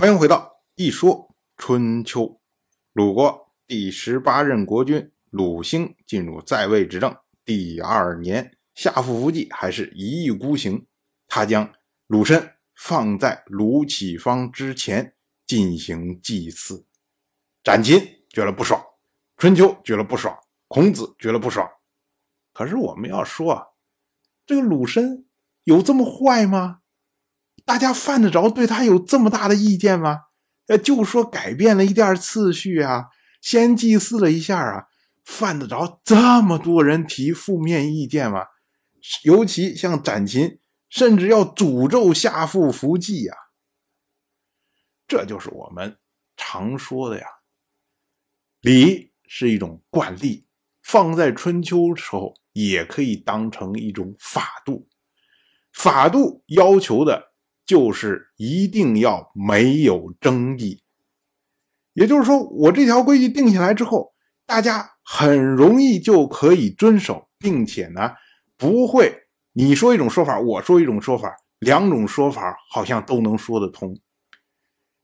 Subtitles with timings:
[0.00, 2.40] 欢迎回到一说春秋。
[2.94, 10.86] 鲁国第十八任国君鲁兴进入在位执政第二年，下父伏季还是一意孤行，
[11.28, 11.70] 他将
[12.06, 15.14] 鲁申放在鲁启方之前
[15.46, 16.86] 进行祭祀。
[17.62, 18.82] 展禽觉得不爽，
[19.36, 20.34] 春秋觉得不爽，
[20.66, 21.68] 孔子觉得不爽。
[22.54, 23.66] 可是我们要说啊，
[24.46, 25.26] 这个鲁申
[25.64, 26.79] 有这么坏吗？
[27.64, 30.20] 大家犯得着对他有这么大的意见吗？
[30.66, 33.06] 呃，就说改变了一点次序啊，
[33.40, 34.86] 先祭祀了一下啊，
[35.24, 38.46] 犯得着这么多人提负面意见吗？
[39.24, 43.34] 尤其像展禽，甚至要诅咒下父伏祭呀。
[45.08, 45.98] 这就是我们
[46.36, 47.26] 常说的呀，
[48.60, 50.46] 礼是一种惯例，
[50.82, 54.88] 放在春秋时候也可以当成一种法度，
[55.72, 57.29] 法度要求的。
[57.70, 60.82] 就是一定要没有争议，
[61.92, 64.12] 也就是说，我这条规矩定下来之后，
[64.44, 68.10] 大家很容易就可以遵守，并且呢，
[68.56, 73.96] 不会你说一种说法，我说一种说法，两种说法好像都能说得通。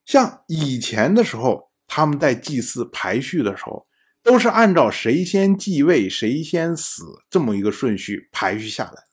[0.04, 3.86] 像以前的时候，他们在祭祀排序的时候，
[4.24, 9.06] 都是按照谁先继位，谁先死这么一个顺序排序下来的。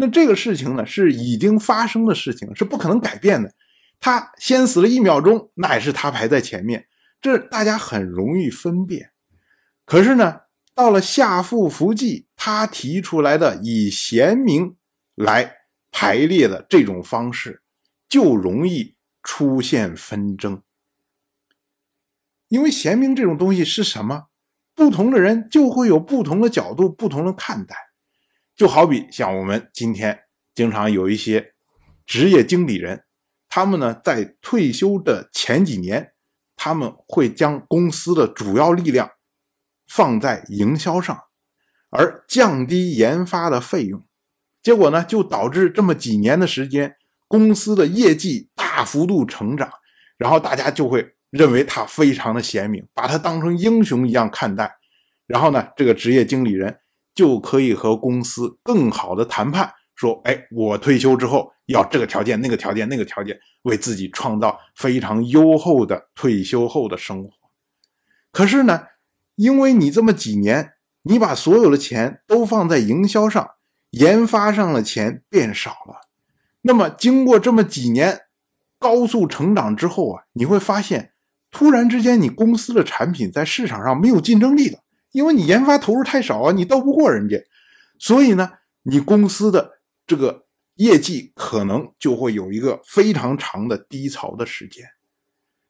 [0.00, 3.52] 那这个事情呢，是已经发生的事情，是不可能改变的。
[3.98, 6.86] 他先死了一秒钟，那也是他排在前面，
[7.20, 9.10] 这大家很容易分辨。
[9.84, 14.76] 可是呢，到了下父伏季，他提出来的以贤明
[15.16, 15.56] 来
[15.90, 17.62] 排列的这种方式，
[18.08, 20.62] 就容易出现纷争。
[22.46, 24.26] 因为贤明这种东西是什么？
[24.76, 27.74] 不同的人就会有不同的角度，不同的看待。
[28.58, 31.54] 就好比像我们今天经常有一些
[32.04, 33.04] 职业经理人，
[33.48, 36.10] 他们呢在退休的前几年，
[36.56, 39.12] 他们会将公司的主要力量
[39.86, 41.16] 放在营销上，
[41.90, 44.04] 而降低研发的费用，
[44.60, 46.96] 结果呢就导致这么几年的时间，
[47.28, 49.70] 公司的业绩大幅度成长，
[50.16, 54.74] 然后大家就会认为他非常的贤明，把他当成英雄一样看待，
[55.28, 56.76] 然后呢这个职业经理人。
[57.18, 67.30] 就可以和公司更好的谈判，说：“哎，我退休之后要这个条件、那个条件、那个条件，为自己创造非常优厚的退休后的生活。”
[68.30, 68.82] 可是呢，
[69.34, 73.50] 因为你这么几年，你把所有的钱都放在营销上、
[73.90, 76.02] 研发上的钱变少了。
[76.60, 78.26] 那么，经过这么几年
[78.78, 81.14] 高速成长之后啊，你会发现，
[81.50, 84.78] 突然之间，你公司的产品在市场上没有竞争力了。
[85.18, 87.36] 因为你研发投入太少啊，你斗不过人家，
[87.98, 88.48] 所以呢，
[88.84, 90.44] 你公司的这个
[90.76, 94.84] 业绩可能就会有一个非常长的低潮的时间。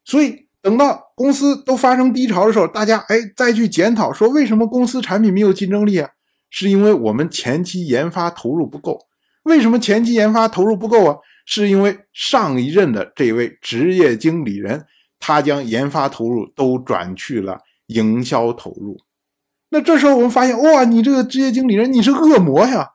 [0.05, 6.07] 所以等到公司都发生低潮的时候，大家哎再去检讨说为什么公司产品没有竞争力啊？
[6.51, 9.07] 是因为我们前期研发投入不够。
[9.45, 11.17] 为什么前期研发投入不够啊？
[11.47, 14.85] 是因为上一任的这位职业经理人
[15.17, 18.95] 他将研发投入都转去了营销投入。
[19.69, 22.93] 那这时候我们发现，哇，你这个职业经理人，你是恶魔呀！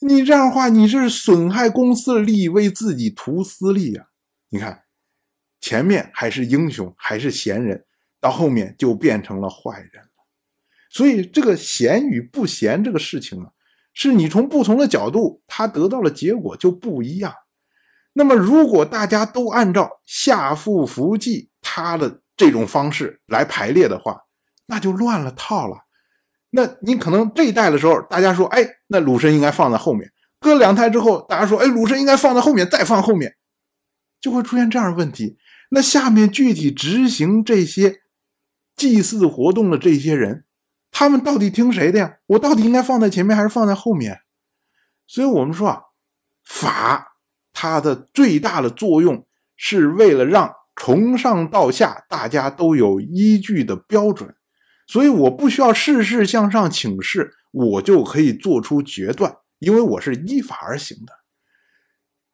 [0.00, 4.08] 你这样的话，你是损害公司的利益，为自己图私利呀！
[4.50, 4.82] 你看，
[5.60, 7.84] 前面还是英雄，还是贤人，
[8.20, 10.10] 到后面就变成了坏人了。
[10.90, 13.52] 所以，这个贤与不贤这个事情啊，
[13.94, 17.32] 是你从不同的角度，他得到的结果就不一样。
[18.14, 24.24] 那么，如果大家都按照下父伏祭他的这种方式来排列的话，
[24.66, 25.86] 那就乱了套了。
[26.50, 30.08] 那你可能这一代的时候，大家说，哎，那鲁申应该放在后面；
[30.40, 33.36] 搁两代之后，大家说，哎，鲁申应该放在后面，再放后面，
[34.20, 35.38] 就会出现这样的问题。
[35.70, 38.00] 那下面具体执行这些
[38.74, 40.44] 祭祀活动的这些人，
[40.90, 42.16] 他们到底听谁的呀？
[42.26, 44.18] 我到底应该放在前面还是放在后面？
[45.06, 45.82] 所以我们说啊，
[46.44, 47.14] 法
[47.52, 49.24] 它的最大的作用
[49.56, 54.34] 是为了让从上到下大家都有依据的标准。
[54.90, 61.12] 所以我不需要事事向上请示，我就可以做出决断，因为我是依法而行的。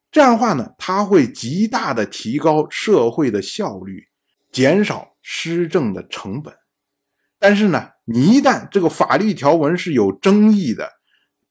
[0.09, 4.07] 这样的话呢，它会极大的提高社会的效率，
[4.51, 6.51] 减少施政的成本。
[7.37, 10.93] 但是呢，你一旦这个法律条文是有争议的，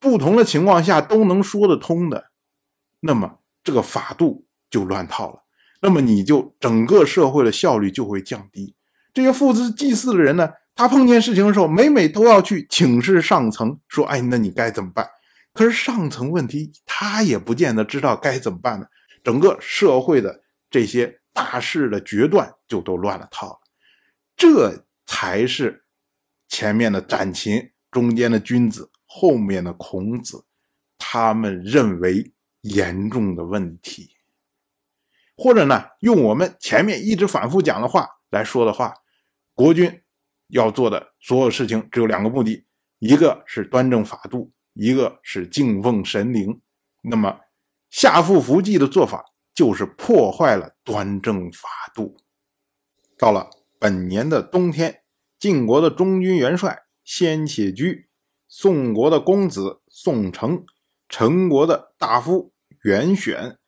[0.00, 2.32] 不同的情况下都能说得通的，
[2.98, 5.44] 那么这个法度就乱套了，
[5.82, 8.74] 那么你就整个社会的效率就会降低。
[9.14, 10.50] 这些负责祭祀的人呢？
[10.76, 15.08] 他碰见事情的时候，每每都要去请示上层，说：“哎，那你该怎么办？”
[15.54, 18.86] 可是上层问题，他也不见得知道该怎么办呢。
[19.24, 23.58] 整个社会的这些大事的决断就都乱了套了。
[24.36, 25.84] 这才是
[26.46, 30.44] 前面的展禽，中间的君子，后面的孔子，
[30.98, 34.10] 他们认为严重的问题。
[35.38, 38.92] 或者呢，用我们前面一直反复讲的话来说的话，
[39.54, 40.02] 国君
[40.48, 42.66] 要做的所有事情只有两个目的：
[42.98, 46.60] 一个是端正法度，一个是敬奉神灵。
[47.02, 47.40] 那么
[47.90, 52.16] 下父伏稷的做法就是破坏了端正法度。
[53.18, 53.48] 到了
[53.78, 55.02] 本年的冬天，
[55.38, 58.08] 晋国的中军元帅先且居，
[58.48, 60.64] 宋国的公子宋城，
[61.08, 62.52] 陈国的大夫
[62.82, 63.58] 袁选。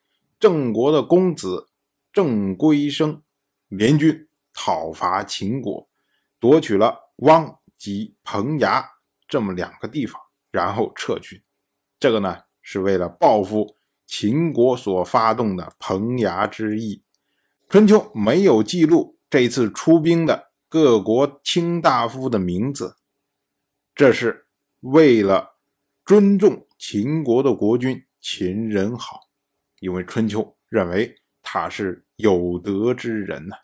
[0.40, 1.68] 郑国的公子
[2.12, 3.22] 郑归生
[3.66, 5.87] 联军讨伐秦国，
[6.40, 8.84] 夺取了汪及彭衙
[9.26, 10.20] 这么两个地方，
[10.50, 11.40] 然后撤军。
[11.98, 13.76] 这个呢，是为了报复
[14.06, 17.02] 秦国所发动的彭衙之役。
[17.68, 22.96] 春秋没有记录这次出兵的各国卿大夫的名字，
[23.94, 24.46] 这是
[24.80, 25.56] 为了
[26.06, 29.28] 尊重秦国的国君秦人好。
[29.80, 33.56] 因为春秋认为他是有德之人呢。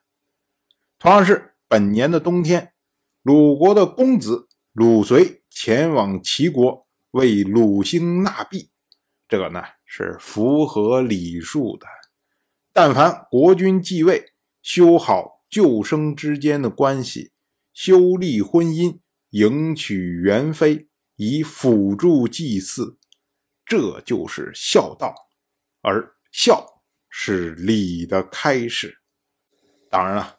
[0.99, 2.73] 同样是本年的冬天，
[3.23, 8.71] 鲁国的公子鲁随前往齐国为鲁兴纳币，
[9.27, 11.85] 这个呢是符合礼数的。
[12.73, 14.25] 但凡国君继位，
[14.63, 17.33] 修好旧生之间的关系，
[17.73, 19.01] 修立婚姻，
[19.31, 20.87] 迎娶元妃，
[21.17, 22.97] 以辅助祭祀，
[23.67, 25.13] 这就是孝道。
[25.81, 28.99] 而孝是礼的开始，
[29.91, 30.39] 当然了，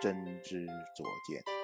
[0.00, 0.66] 真知
[0.96, 1.59] 灼见。